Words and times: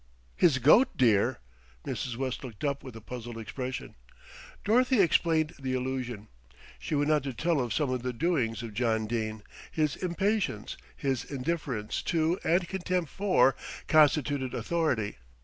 "His 0.35 0.57
goat, 0.57 0.97
dear!" 0.97 1.37
Mrs. 1.85 2.15
West 2.17 2.43
looked 2.43 2.63
up 2.63 2.83
with 2.83 2.95
a 2.95 3.01
puzzled 3.01 3.37
expression. 3.37 3.93
Dorothy 4.63 4.99
explained 4.99 5.53
the 5.59 5.75
allusion. 5.75 6.27
She 6.79 6.95
went 6.95 7.11
on 7.11 7.21
to 7.21 7.35
tell 7.35 7.59
of 7.61 7.71
some 7.71 7.91
of 7.91 8.01
the 8.01 8.11
doings 8.11 8.63
of 8.63 8.73
John 8.73 9.05
Dene, 9.05 9.43
his 9.71 9.95
impatience, 9.95 10.75
his 10.95 11.23
indifference 11.23 12.01
to 12.01 12.39
and 12.43 12.67
contempt 12.67 13.11
for 13.11 13.55
constituted 13.87 14.55
authority. 14.55 15.17